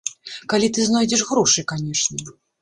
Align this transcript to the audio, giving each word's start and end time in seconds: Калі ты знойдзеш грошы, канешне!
Калі 0.53 0.69
ты 0.77 0.85
знойдзеш 0.87 1.21
грошы, 1.33 1.65
канешне! 1.73 2.25